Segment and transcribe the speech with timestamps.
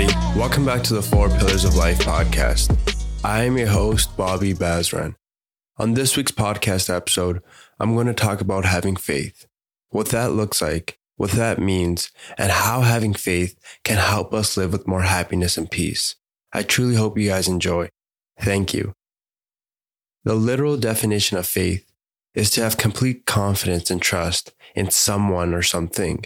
[0.00, 0.38] everybody.
[0.38, 2.76] Welcome back to the Four Pillars of Life podcast.
[3.24, 5.14] I am your host, Bobby Bazran.
[5.78, 7.42] On this week's podcast episode,
[7.78, 9.46] I'm going to talk about having faith,
[9.90, 14.72] what that looks like, what that means, and how having faith can help us live
[14.72, 16.16] with more happiness and peace.
[16.52, 17.88] I truly hope you guys enjoy.
[18.40, 18.94] Thank you.
[20.24, 21.90] The literal definition of faith
[22.34, 26.24] is to have complete confidence and trust in someone or something.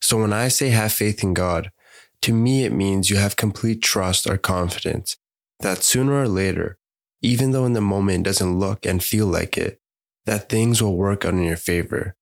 [0.00, 1.70] So when I say have faith in God,
[2.22, 5.16] to me it means you have complete trust or confidence
[5.60, 6.78] that sooner or later,
[7.20, 9.80] even though in the moment it doesn't look and feel like it,
[10.26, 12.16] that things will work out in your favor.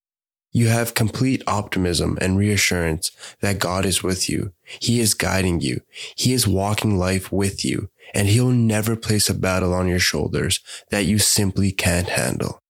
[0.53, 4.53] You have complete optimism and reassurance that God is with you.
[4.65, 5.81] He is guiding you.
[6.17, 10.61] He is walking life with you and he'll never place a battle on your shoulders
[10.91, 12.61] that you simply can't handle.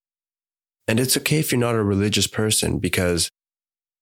[0.86, 3.30] And it's okay if you're not a religious person because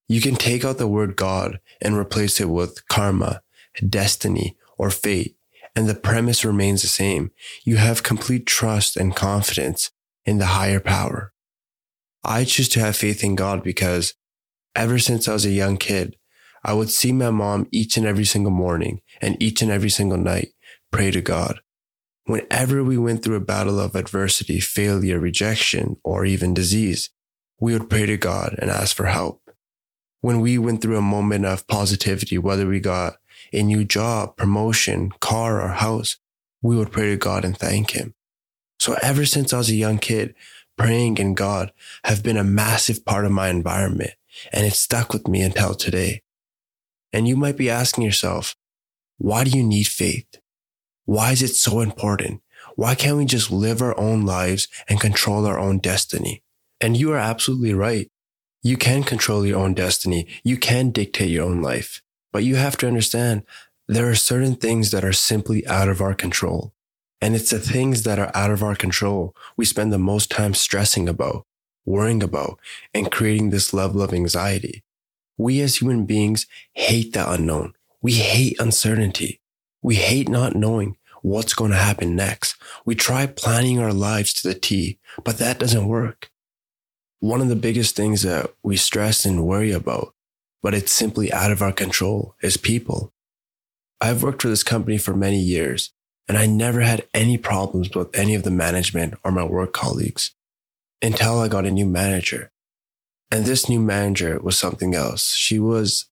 [0.09, 3.43] you can take out the word God and replace it with karma,
[3.87, 5.37] destiny, or fate,
[5.77, 7.31] and the premise remains the same.
[7.65, 9.91] You have complete trust and confidence
[10.25, 11.33] in the higher power.
[12.25, 14.15] I choose to have faith in God because
[14.75, 16.17] ever since I was a young kid,
[16.65, 20.19] I would see my mom each and every single morning and each and every single
[20.19, 20.49] night
[20.91, 21.61] pray to God.
[22.25, 27.11] Whenever we went through a battle of adversity, failure, rejection, or even disease,
[27.61, 29.43] we would pray to God and ask for help
[30.21, 33.17] when we went through a moment of positivity, whether we got
[33.53, 36.17] a new job, promotion, car, or house,
[36.63, 38.15] we would pray to God and thank Him.
[38.79, 40.35] So ever since I was a young kid,
[40.77, 41.73] praying and God
[42.05, 44.13] have been a massive part of my environment
[44.53, 46.23] and it stuck with me until today.
[47.13, 48.55] And you might be asking yourself,
[49.17, 50.27] why do you need faith?
[51.05, 52.43] Why is it so important?
[52.77, 56.43] Why can't we just live our own lives and control our own destiny?
[56.81, 58.11] And you are absolutely right.
[58.63, 60.27] You can control your own destiny.
[60.43, 62.03] You can dictate your own life,
[62.33, 63.45] but you have to understand
[63.87, 66.75] there are certain things that are simply out of our control.
[67.21, 70.55] And it's the things that are out of our control we spend the most time
[70.55, 71.47] stressing about,
[71.85, 72.59] worrying about,
[72.93, 74.85] and creating this level of anxiety.
[75.37, 77.75] We as human beings hate the unknown.
[78.03, 79.41] We hate uncertainty.
[79.83, 82.57] We hate not knowing what's going to happen next.
[82.85, 86.31] We try planning our lives to the T, but that doesn't work
[87.21, 90.15] one of the biggest things that we stress and worry about,
[90.63, 93.13] but it's simply out of our control is people.
[94.01, 95.93] I've worked for this company for many years
[96.29, 100.33] and I never had any problems with any of the management or my work colleagues
[101.03, 102.53] until I got a new manager.
[103.31, 105.35] And this new manager was something else.
[105.35, 106.07] She was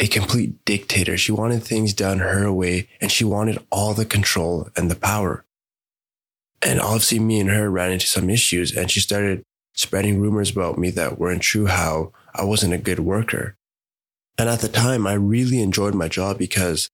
[0.00, 1.16] a complete dictator.
[1.16, 5.44] She wanted things done her way and she wanted all the control and the power.
[6.60, 9.44] And obviously me and her ran into some issues and she started
[9.74, 13.56] spreading rumors about me that weren't true, how I wasn't a good worker.
[14.38, 16.88] And at the time, I really enjoyed my job because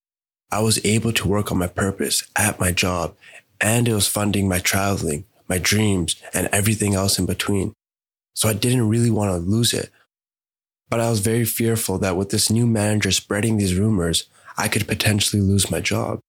[0.51, 3.15] I was able to work on my purpose at my job
[3.61, 7.73] and it was funding my traveling, my dreams, and everything else in between.
[8.35, 9.91] So I didn't really want to lose it.
[10.89, 14.25] But I was very fearful that with this new manager spreading these rumors,
[14.57, 16.21] I could potentially lose my job.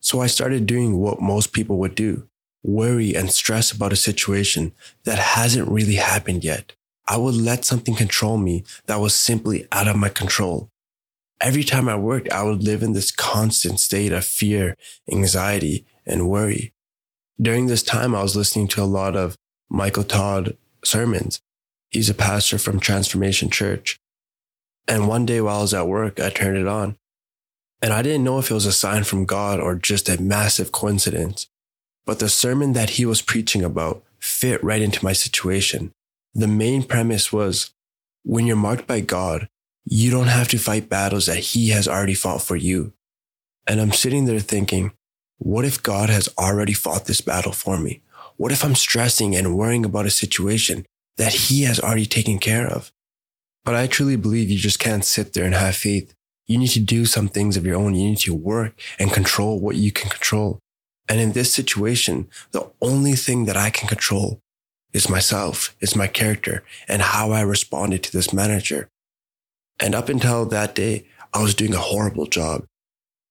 [0.00, 2.28] So I started doing what most people would do
[2.66, 4.72] worry and stress about a situation
[5.04, 6.72] that hasn't really happened yet.
[7.06, 10.68] I would let something control me that was simply out of my control.
[11.40, 14.76] Every time I worked, I would live in this constant state of fear,
[15.10, 16.72] anxiety, and worry.
[17.40, 19.36] During this time, I was listening to a lot of
[19.68, 21.40] Michael Todd sermons.
[21.90, 24.00] He's a pastor from Transformation Church.
[24.88, 26.96] And one day while I was at work, I turned it on.
[27.82, 30.72] And I didn't know if it was a sign from God or just a massive
[30.72, 31.48] coincidence.
[32.06, 35.92] But the sermon that he was preaching about fit right into my situation.
[36.34, 37.72] The main premise was
[38.22, 39.48] when you're marked by God,
[39.84, 42.92] you don't have to fight battles that he has already fought for you.
[43.66, 44.92] And I'm sitting there thinking,
[45.38, 48.02] what if God has already fought this battle for me?
[48.36, 50.86] What if I'm stressing and worrying about a situation
[51.16, 52.92] that he has already taken care of?
[53.64, 56.14] But I truly believe you just can't sit there and have faith.
[56.46, 57.94] You need to do some things of your own.
[57.94, 60.60] You need to work and control what you can control.
[61.08, 64.40] And in this situation, the only thing that I can control
[64.92, 68.88] is myself, is my character and how I responded to this manager.
[69.78, 72.64] And up until that day, I was doing a horrible job.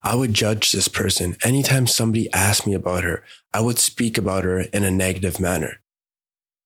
[0.04, 1.36] I would judge this person.
[1.44, 5.80] Anytime somebody asked me about her, I would speak about her in a negative manner.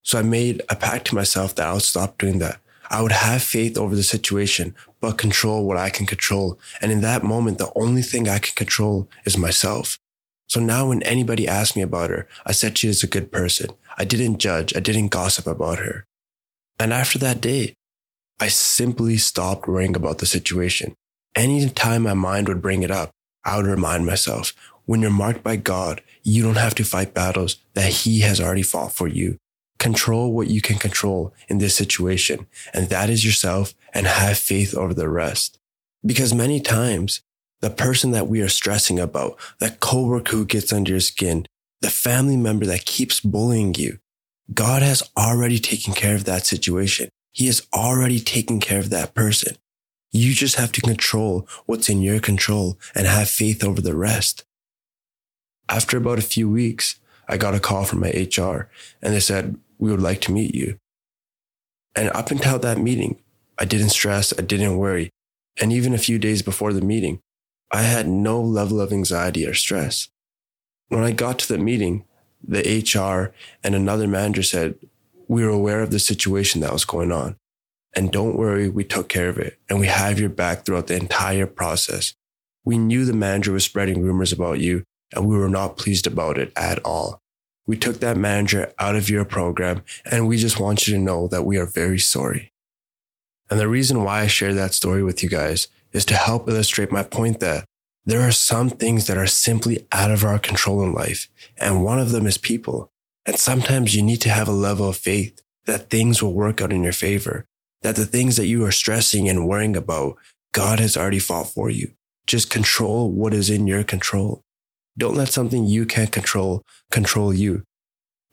[0.03, 2.59] So I made a pact to myself that I would stop doing that.
[2.89, 6.59] I would have faith over the situation, but control what I can control.
[6.81, 9.97] And in that moment, the only thing I can control is myself.
[10.49, 13.69] So now when anybody asked me about her, I said she is a good person.
[13.97, 14.75] I didn't judge.
[14.75, 16.05] I didn't gossip about her.
[16.79, 17.73] And after that day,
[18.39, 20.95] I simply stopped worrying about the situation.
[21.35, 23.11] Anytime my mind would bring it up,
[23.45, 24.53] I would remind myself
[24.85, 28.63] when you're marked by God, you don't have to fight battles that He has already
[28.63, 29.37] fought for you.
[29.77, 34.73] Control what you can control in this situation, and that is yourself, and have faith
[34.73, 35.59] over the rest.
[36.03, 37.21] Because many times,
[37.61, 41.45] the person that we are stressing about, that coworker who gets under your skin,
[41.81, 43.99] the family member that keeps bullying you,
[44.53, 47.09] God has already taken care of that situation.
[47.31, 49.55] He has already taken care of that person.
[50.11, 54.43] You just have to control what's in your control and have faith over the rest.
[55.69, 58.69] After about a few weeks, I got a call from my HR
[59.01, 60.79] and they said, we would like to meet you.
[61.95, 63.19] And up until that meeting,
[63.57, 64.33] I didn't stress.
[64.37, 65.11] I didn't worry.
[65.61, 67.21] And even a few days before the meeting,
[67.71, 70.09] I had no level of anxiety or stress.
[70.87, 72.05] When I got to the meeting,
[72.45, 73.33] the HR
[73.63, 74.75] and another manager said,
[75.27, 77.37] we were aware of the situation that was going on.
[77.95, 80.95] And don't worry, we took care of it and we have your back throughout the
[80.95, 82.13] entire process.
[82.65, 84.83] We knew the manager was spreading rumors about you
[85.13, 87.21] and we were not pleased about it at all.
[87.65, 91.27] We took that manager out of your program and we just want you to know
[91.27, 92.51] that we are very sorry.
[93.49, 96.91] And the reason why I share that story with you guys is to help illustrate
[96.91, 97.65] my point that
[98.05, 101.27] there are some things that are simply out of our control in life.
[101.57, 102.91] And one of them is people.
[103.25, 106.73] And sometimes you need to have a level of faith that things will work out
[106.73, 107.45] in your favor,
[107.81, 110.15] that the things that you are stressing and worrying about,
[110.53, 111.91] God has already fought for you.
[112.25, 114.41] Just control what is in your control.
[114.97, 117.63] Don't let something you can't control control you.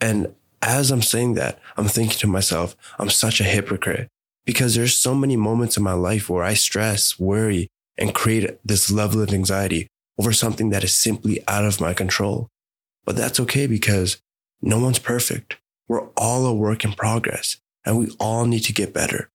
[0.00, 4.08] And as I'm saying that, I'm thinking to myself, I'm such a hypocrite
[4.46, 8.90] because there's so many moments in my life where I stress, worry, and create this
[8.90, 9.88] level of anxiety
[10.18, 12.48] over something that is simply out of my control.
[13.04, 14.22] But that's okay because
[14.62, 15.58] no one's perfect.
[15.88, 19.30] We're all a work in progress and we all need to get better.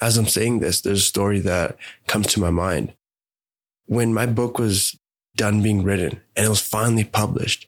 [0.00, 1.76] As I'm saying this, there's a story that
[2.06, 2.94] comes to my mind.
[3.86, 4.98] When my book was
[5.36, 7.66] done being written and it was finally published,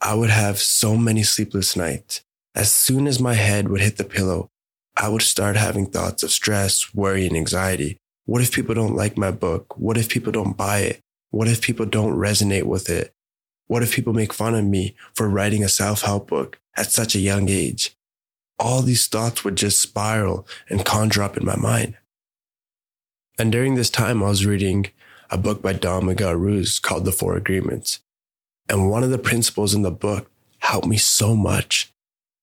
[0.00, 2.22] I would have so many sleepless nights.
[2.54, 4.50] As soon as my head would hit the pillow,
[5.00, 7.98] I would start having thoughts of stress, worry, and anxiety.
[8.26, 9.78] What if people don't like my book?
[9.78, 11.00] What if people don't buy it?
[11.30, 13.14] What if people don't resonate with it?
[13.68, 17.20] What if people make fun of me for writing a self-help book at such a
[17.20, 17.94] young age?
[18.58, 21.96] All these thoughts would just spiral and conjure up in my mind.
[23.38, 24.88] And during this time, I was reading
[25.30, 28.00] a book by Don Miguel Ruiz called The Four Agreements.
[28.68, 30.28] And one of the principles in the book
[30.58, 31.92] helped me so much.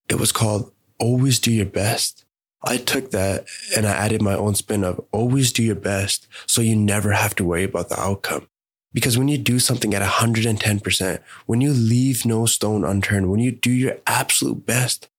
[0.08, 2.25] It was called always do your best.
[2.66, 3.46] I took that
[3.78, 7.36] and I added my own spin of always do your best so you never have
[7.36, 8.48] to worry about the outcome.
[8.92, 13.52] Because when you do something at 110%, when you leave no stone unturned, when you
[13.52, 15.10] do your absolute best,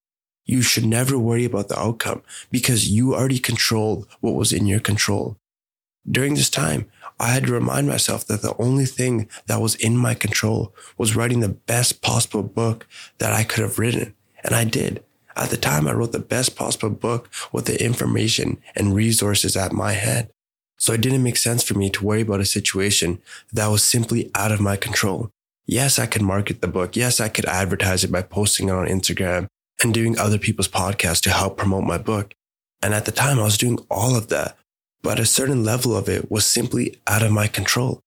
[0.44, 4.80] you should never worry about the outcome because you already controlled what was in your
[4.80, 5.36] control.
[6.08, 6.88] During this time,
[7.18, 11.16] I had to remind myself that the only thing that was in my control was
[11.16, 12.86] writing the best possible book
[13.18, 14.14] that I could have written.
[14.44, 15.02] And I did.
[15.36, 19.72] At the time, I wrote the best possible book with the information and resources at
[19.72, 20.30] my head.
[20.78, 23.20] So it didn't make sense for me to worry about a situation
[23.52, 25.30] that was simply out of my control.
[25.66, 26.96] Yes, I could market the book.
[26.96, 29.46] Yes, I could advertise it by posting it on Instagram
[29.82, 32.32] and doing other people's podcasts to help promote my book.
[32.82, 34.56] And at the time, I was doing all of that
[35.06, 38.00] but a certain level of it was simply out of my control.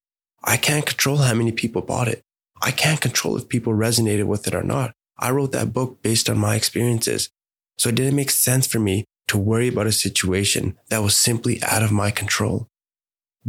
[0.44, 2.22] I can't control how many people bought it.
[2.62, 4.92] I can't control if people resonated with it or not.
[5.20, 7.30] I wrote that book based on my experiences.
[7.78, 11.62] So it didn't make sense for me to worry about a situation that was simply
[11.64, 12.68] out of my control.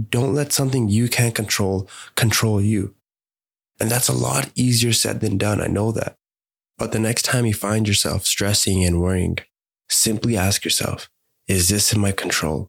[0.08, 2.94] Don't let something you can't control control you.
[3.80, 5.60] And that's a lot easier said than done.
[5.60, 6.16] I know that.
[6.78, 9.38] But the next time you find yourself stressing and worrying,
[9.88, 11.10] simply ask yourself,
[11.48, 12.68] is this in my control?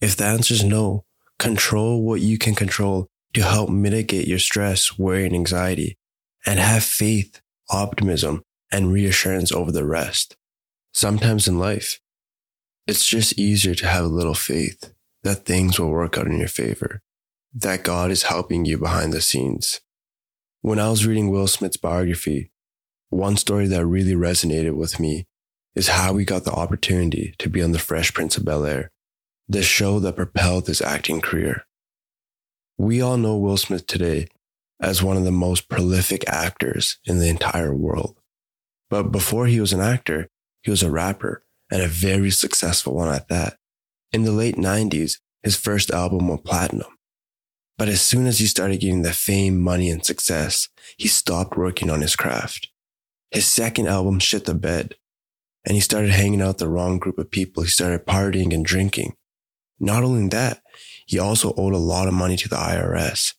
[0.00, 1.04] If the answer is no,
[1.38, 5.96] control what you can control to help mitigate your stress, worry, and anxiety,
[6.44, 10.36] and have faith, optimism, and reassurance over the rest.
[10.92, 12.00] Sometimes in life,
[12.86, 16.48] it's just easier to have a little faith that things will work out in your
[16.48, 17.00] favor,
[17.54, 19.80] that God is helping you behind the scenes.
[20.60, 22.50] When I was reading Will Smith's biography,
[23.10, 25.26] one story that really resonated with me
[25.74, 28.90] is how he got the opportunity to be on The Fresh Prince of Bel Air
[29.48, 31.64] the show that propelled his acting career.
[32.76, 34.28] We all know Will Smith today
[34.80, 38.18] as one of the most prolific actors in the entire world.
[38.90, 40.28] But before he was an actor,
[40.62, 43.58] he was a rapper and a very successful one at that.
[44.12, 46.98] In the late 90s, his first album went platinum.
[47.76, 51.90] But as soon as he started getting the fame, money, and success, he stopped working
[51.90, 52.68] on his craft.
[53.30, 54.94] His second album shit the bed,
[55.64, 57.62] and he started hanging out the wrong group of people.
[57.62, 59.14] He started partying and drinking.
[59.78, 60.60] Not only that,
[61.06, 63.34] he also owed a lot of money to the IRS.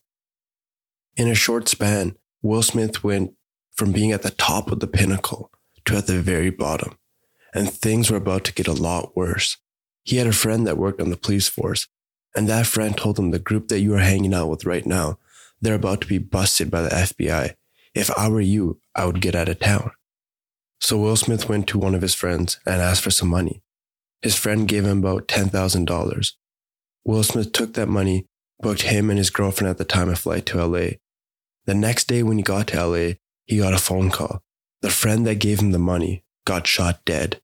[1.19, 3.33] In a short span, Will Smith went
[3.73, 5.51] from being at the top of the pinnacle
[5.83, 6.97] to at the very bottom,
[7.53, 9.57] and things were about to get a lot worse.
[10.05, 11.89] He had a friend that worked on the police force,
[12.37, 15.19] and that friend told him the group that you are hanging out with right now,
[15.59, 17.55] they're about to be busted by the FBI.
[17.93, 19.91] If I were you, I would get out of town.
[20.79, 23.61] So Will Smith went to one of his friends and asked for some money.
[24.21, 26.31] His friend gave him about $10,000.
[27.03, 28.27] Will Smith took that money,
[28.61, 30.91] booked him and his girlfriend at the time a flight to LA.
[31.65, 33.13] The next day when he got to LA,
[33.45, 34.41] he got a phone call.
[34.81, 37.41] The friend that gave him the money got shot dead.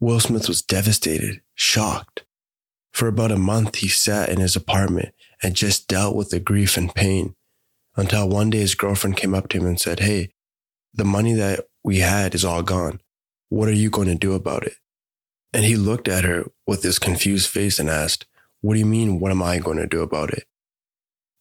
[0.00, 2.24] Will Smith was devastated, shocked.
[2.92, 6.76] For about a month, he sat in his apartment and just dealt with the grief
[6.76, 7.34] and pain
[7.96, 10.32] until one day his girlfriend came up to him and said, Hey,
[10.92, 13.00] the money that we had is all gone.
[13.48, 14.74] What are you going to do about it?
[15.52, 18.26] And he looked at her with this confused face and asked,
[18.60, 19.20] What do you mean?
[19.20, 20.44] What am I going to do about it?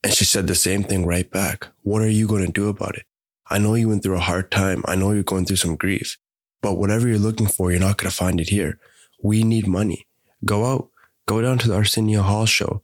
[0.03, 1.67] And she said the same thing right back.
[1.83, 3.05] What are you going to do about it?
[3.49, 4.83] I know you went through a hard time.
[4.85, 6.17] I know you're going through some grief,
[6.61, 8.79] but whatever you're looking for, you're not going to find it here.
[9.21, 10.07] We need money.
[10.43, 10.89] Go out,
[11.27, 12.83] go down to the Arsenio Hall show.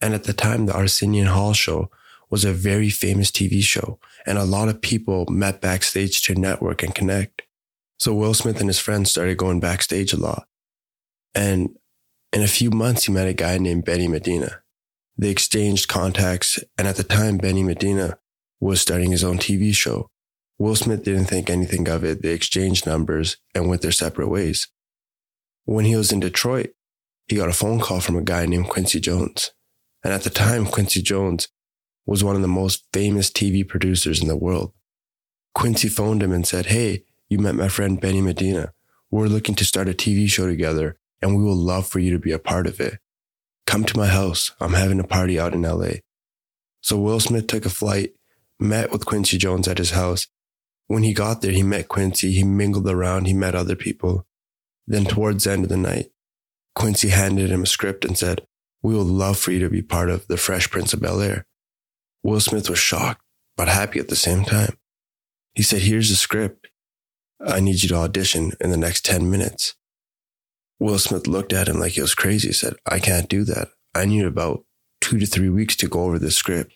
[0.00, 1.90] And at the time, the Arsenio Hall show
[2.30, 3.98] was a very famous TV show
[4.28, 7.42] and a lot of people met backstage to network and connect.
[7.98, 10.46] So Will Smith and his friends started going backstage a lot.
[11.34, 11.78] And
[12.32, 14.60] in a few months, he met a guy named Benny Medina.
[15.18, 16.58] They exchanged contacts.
[16.78, 18.18] And at the time, Benny Medina
[18.60, 20.08] was starting his own TV show.
[20.58, 22.22] Will Smith didn't think anything of it.
[22.22, 24.68] They exchanged numbers and went their separate ways.
[25.64, 26.70] When he was in Detroit,
[27.26, 29.52] he got a phone call from a guy named Quincy Jones.
[30.02, 31.48] And at the time, Quincy Jones
[32.06, 34.72] was one of the most famous TV producers in the world.
[35.54, 38.72] Quincy phoned him and said, Hey, you met my friend Benny Medina.
[39.10, 42.18] We're looking to start a TV show together and we will love for you to
[42.18, 42.98] be a part of it.
[43.68, 44.52] Come to my house.
[44.60, 46.00] I'm having a party out in LA.
[46.80, 48.14] So Will Smith took a flight,
[48.58, 50.26] met with Quincy Jones at his house.
[50.86, 52.32] When he got there, he met Quincy.
[52.32, 53.26] He mingled around.
[53.26, 54.26] He met other people.
[54.86, 56.06] Then towards the end of the night,
[56.74, 58.40] Quincy handed him a script and said,
[58.82, 61.44] we would love for you to be part of the Fresh Prince of Bel Air.
[62.22, 63.20] Will Smith was shocked,
[63.54, 64.78] but happy at the same time.
[65.52, 66.68] He said, Here's the script.
[67.44, 69.74] I need you to audition in the next 10 minutes.
[70.80, 72.48] Will Smith looked at him like he was crazy.
[72.48, 73.68] He said, I can't do that.
[73.94, 74.64] I need about
[75.00, 76.72] two to three weeks to go over the script.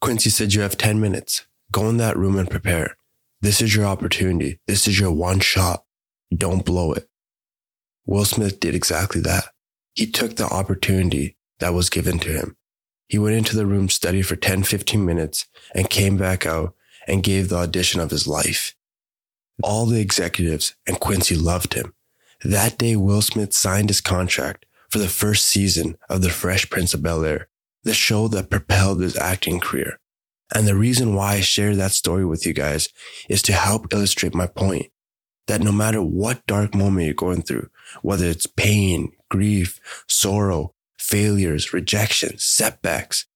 [0.00, 1.46] Quincy said, You have 10 minutes.
[1.72, 2.96] Go in that room and prepare.
[3.40, 4.60] This is your opportunity.
[4.66, 5.84] This is your one shot.
[6.34, 7.08] Don't blow it.
[8.06, 9.44] Will Smith did exactly that.
[9.94, 12.56] He took the opportunity that was given to him.
[13.08, 16.74] He went into the room, studied for 10, 15 minutes, and came back out
[17.08, 18.74] and gave the audition of his life.
[19.62, 21.92] All the executives and Quincy loved him.
[22.42, 26.94] That day, Will Smith signed his contract for the first season of The Fresh Prince
[26.94, 27.48] of Bel Air,
[27.84, 29.98] the show that propelled his acting career.
[30.54, 32.88] And the reason why I share that story with you guys
[33.28, 34.86] is to help illustrate my point
[35.46, 37.68] that no matter what dark moment you're going through,
[38.02, 43.26] whether it's pain, grief, sorrow, failures, rejection, setbacks,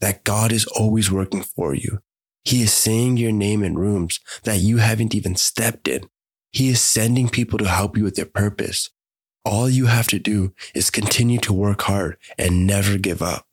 [0.00, 2.00] that God is always working for you.
[2.44, 6.08] He is saying your name in rooms that you haven't even stepped in.
[6.50, 8.90] He is sending people to help you with your purpose.
[9.44, 13.46] All you have to do is continue to work hard and never give up.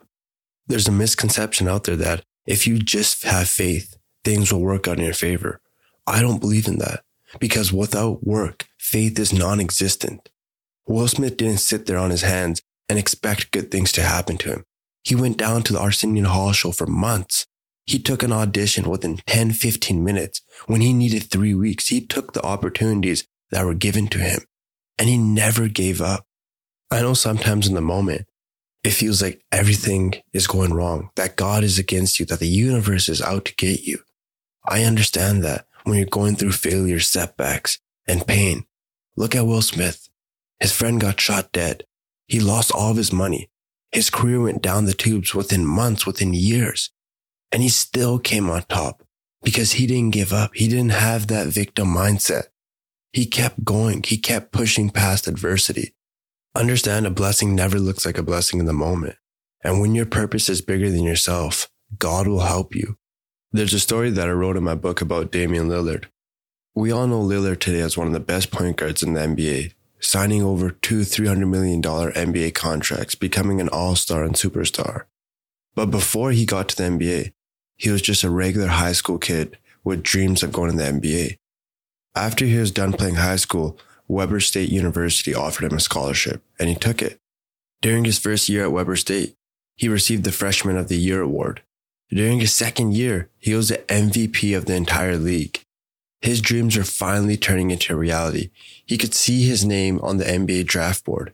[0.67, 4.97] There's a misconception out there that if you just have faith, things will work out
[4.97, 5.61] in your favor.
[6.07, 7.03] I don't believe in that
[7.39, 10.29] because without work, faith is non-existent.
[10.87, 14.49] Will Smith didn't sit there on his hands and expect good things to happen to
[14.49, 14.65] him.
[15.03, 17.45] He went down to the Arsenio Hall show for months.
[17.85, 21.87] He took an audition within 10, 15 minutes when he needed three weeks.
[21.87, 24.41] He took the opportunities that were given to him
[24.97, 26.25] and he never gave up.
[26.91, 28.27] I know sometimes in the moment,
[28.83, 33.09] it feels like everything is going wrong, that God is against you, that the universe
[33.09, 33.99] is out to get you.
[34.67, 38.65] I understand that when you're going through failure, setbacks, and pain.
[39.15, 40.09] Look at Will Smith.
[40.59, 41.83] His friend got shot dead.
[42.27, 43.49] He lost all of his money.
[43.91, 46.91] His career went down the tubes within months, within years.
[47.51, 49.03] And he still came on top
[49.43, 50.51] because he didn't give up.
[50.55, 52.45] He didn't have that victim mindset.
[53.13, 54.03] He kept going.
[54.03, 55.93] He kept pushing past adversity.
[56.53, 59.15] Understand a blessing never looks like a blessing in the moment.
[59.63, 62.97] And when your purpose is bigger than yourself, God will help you.
[63.51, 66.05] There's a story that I wrote in my book about Damian Lillard.
[66.73, 69.73] We all know Lillard today as one of the best point guards in the NBA
[70.05, 75.05] signing over two $300 million NBA contracts, becoming an all star and superstar.
[75.75, 77.33] But before he got to the NBA,
[77.75, 81.37] he was just a regular high school kid with dreams of going to the NBA.
[82.15, 83.77] After he was done playing high school,
[84.07, 87.19] Weber State University offered him a scholarship and he took it.
[87.81, 89.35] During his first year at Weber State,
[89.75, 91.61] he received the Freshman of the Year award.
[92.09, 95.61] During his second year, he was the MVP of the entire league.
[96.21, 98.49] His dreams were finally turning into reality.
[98.85, 101.33] He could see his name on the NBA draft board.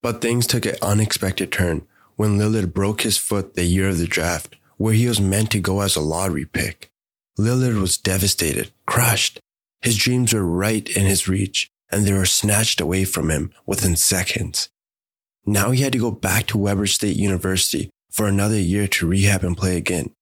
[0.00, 4.06] But things took an unexpected turn when Lillard broke his foot the year of the
[4.06, 6.90] draft, where he was meant to go as a lottery pick.
[7.38, 9.38] Lillard was devastated, crushed.
[9.80, 13.96] His dreams were right in his reach, and they were snatched away from him within
[13.96, 14.68] seconds.
[15.44, 19.42] Now he had to go back to Weber State University for another year to rehab
[19.42, 20.14] and play again.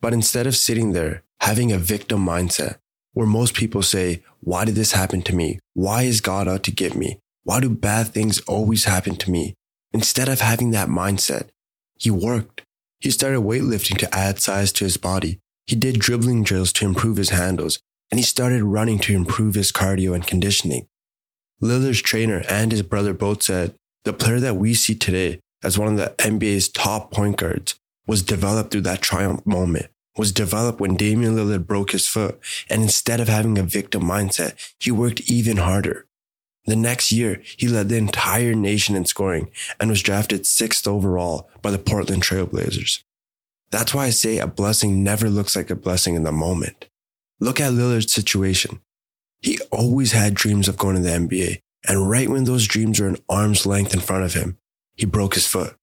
[0.00, 2.76] But instead of sitting there having a victim mindset,
[3.12, 5.58] where most people say, why did this happen to me?
[5.74, 7.18] Why is God out to get me?
[7.44, 9.54] Why do bad things always happen to me?
[9.92, 11.48] Instead of having that mindset,
[11.98, 12.62] he worked.
[13.00, 15.40] He started weightlifting to add size to his body.
[15.66, 17.78] He did dribbling drills to improve his handles,
[18.10, 20.86] and he started running to improve his cardio and conditioning.
[21.62, 25.88] Lillard's trainer and his brother both said, the player that we see today as one
[25.88, 30.96] of the NBA's top point guards was developed through that triumph moment was developed when
[30.96, 32.38] Damian Lillard broke his foot.
[32.68, 36.06] And instead of having a victim mindset, he worked even harder.
[36.64, 39.50] The next year, he led the entire nation in scoring
[39.80, 43.02] and was drafted sixth overall by the Portland Trailblazers.
[43.70, 46.88] That's why I say a blessing never looks like a blessing in the moment.
[47.40, 48.80] Look at Lillard's situation.
[49.40, 53.08] He always had dreams of going to the NBA, and right when those dreams were
[53.08, 54.58] an arm's length in front of him,
[54.94, 55.74] he broke his foot.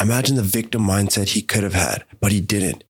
[0.00, 2.84] Imagine the victim mindset he could have had, but he didn't.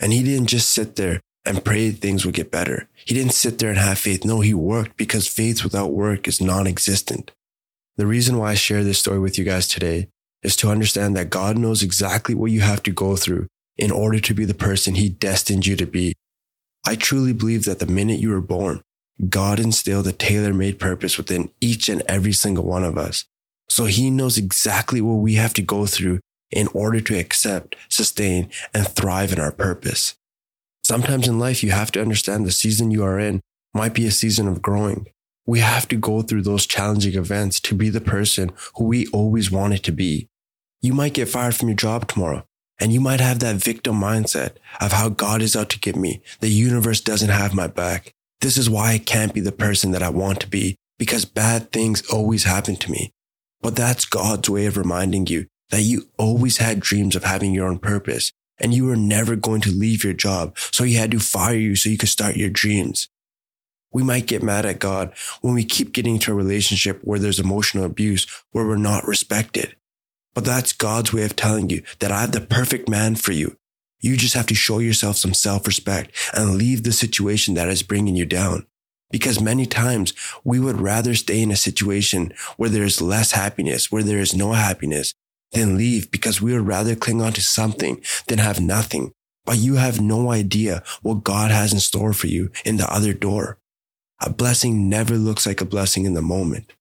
[0.00, 2.88] And he didn't just sit there and pray things would get better.
[2.94, 4.24] He didn't sit there and have faith.
[4.24, 7.32] No, he worked because faith without work is non-existent.
[7.96, 10.08] The reason why I share this story with you guys today
[10.42, 14.20] is to understand that God knows exactly what you have to go through in order
[14.20, 16.14] to be the person he destined you to be.
[16.86, 18.82] I truly believe that the minute you were born,
[19.28, 23.24] God instilled a tailor-made purpose within each and every single one of us.
[23.68, 28.48] So he knows exactly what we have to go through in order to accept, sustain,
[28.72, 30.14] and thrive in our purpose.
[30.88, 33.42] Sometimes in life, you have to understand the season you are in
[33.74, 35.06] might be a season of growing.
[35.44, 39.50] We have to go through those challenging events to be the person who we always
[39.50, 40.28] wanted to be.
[40.80, 42.46] You might get fired from your job tomorrow,
[42.80, 46.22] and you might have that victim mindset of how God is out to get me.
[46.40, 48.14] The universe doesn't have my back.
[48.40, 51.70] This is why I can't be the person that I want to be because bad
[51.70, 53.10] things always happen to me.
[53.60, 57.68] But that's God's way of reminding you that you always had dreams of having your
[57.68, 60.56] own purpose and you were never going to leave your job.
[60.58, 63.08] So he had to fire you so you could start your dreams.
[63.92, 67.40] We might get mad at God when we keep getting into a relationship where there's
[67.40, 69.76] emotional abuse, where we're not respected.
[70.34, 73.56] But that's God's way of telling you that I have the perfect man for you.
[74.00, 78.14] You just have to show yourself some self-respect and leave the situation that is bringing
[78.14, 78.66] you down.
[79.10, 80.12] Because many times
[80.44, 84.36] we would rather stay in a situation where there is less happiness, where there is
[84.36, 85.14] no happiness,
[85.52, 89.12] than leave because we would rather cling on to something than have nothing.
[89.44, 93.14] But you have no idea what God has in store for you in the other
[93.14, 93.58] door.
[94.20, 96.74] A blessing never looks like a blessing in the moment.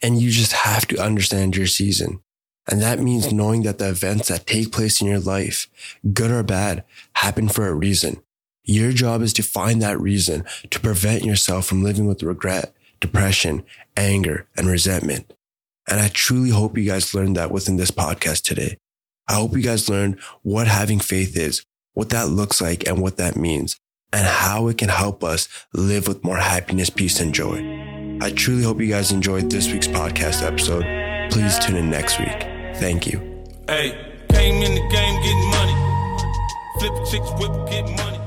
[0.00, 2.22] And you just have to understand your season.
[2.70, 5.68] And that means knowing that the events that take place in your life,
[6.12, 8.22] good or bad, happen for a reason.
[8.62, 13.64] Your job is to find that reason to prevent yourself from living with regret, depression,
[13.96, 15.32] anger, and resentment.
[15.88, 18.76] And I truly hope you guys learned that within this podcast today.
[19.26, 23.16] I hope you guys learned what having faith is, what that looks like and what
[23.16, 23.76] that means,
[24.12, 28.18] and how it can help us live with more happiness, peace, and joy.
[28.20, 30.84] I truly hope you guys enjoyed this week's podcast episode.
[31.30, 32.42] Please tune in next week.
[32.76, 33.18] Thank you.
[33.66, 35.74] Hey, came in the game getting money.
[36.78, 38.17] Flip chicks, whip, get money.